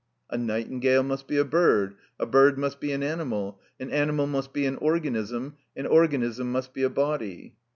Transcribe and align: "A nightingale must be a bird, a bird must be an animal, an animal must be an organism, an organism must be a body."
"A 0.31 0.35
nightingale 0.39 1.03
must 1.03 1.27
be 1.27 1.37
a 1.37 1.45
bird, 1.45 1.93
a 2.19 2.25
bird 2.25 2.57
must 2.57 2.79
be 2.79 2.91
an 2.91 3.03
animal, 3.03 3.61
an 3.79 3.91
animal 3.91 4.25
must 4.25 4.51
be 4.51 4.65
an 4.65 4.77
organism, 4.77 5.57
an 5.75 5.85
organism 5.85 6.51
must 6.51 6.73
be 6.73 6.81
a 6.81 6.89
body." 6.89 7.53